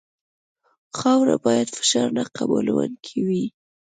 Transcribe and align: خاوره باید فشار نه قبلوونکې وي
خاوره 0.99 1.35
باید 1.45 1.69
فشار 1.77 2.09
نه 2.17 2.23
قبلوونکې 2.35 3.17
وي 3.27 3.45